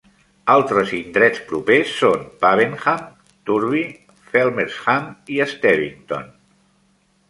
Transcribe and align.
Altres 0.53 0.93
indrets 0.99 1.41
propers 1.51 1.91
són 1.99 2.25
Pavenham, 2.45 3.05
Turvey, 3.51 3.87
Felmersham 4.33 5.09
i 5.37 5.43
Stevington. 5.57 6.31